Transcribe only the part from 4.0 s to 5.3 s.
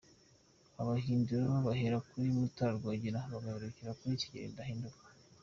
Kigeli Ndahindurwa.